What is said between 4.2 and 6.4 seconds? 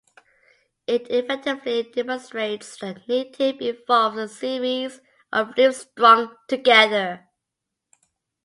series of loops strung